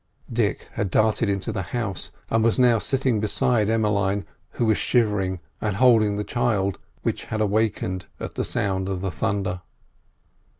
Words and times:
Dick 0.33 0.67
had 0.73 0.89
darted 0.89 1.29
into 1.29 1.51
the 1.51 1.61
house, 1.77 2.09
and 2.31 2.43
was 2.43 2.57
now 2.57 2.79
sitting 2.79 3.19
beside 3.19 3.69
Emmeline, 3.69 4.25
who 4.53 4.65
was 4.65 4.79
shivering 4.79 5.39
and 5.61 5.75
holding 5.75 6.15
the 6.15 6.23
child, 6.23 6.79
which 7.03 7.25
had 7.25 7.39
awakened 7.39 8.07
at 8.19 8.33
the 8.33 8.43
sound 8.43 8.89
of 8.89 9.01
the 9.01 9.11
thunder. 9.11 9.61